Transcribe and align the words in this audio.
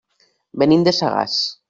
Venim 0.63 0.87
de 0.87 0.95
Sagàs. 1.01 1.37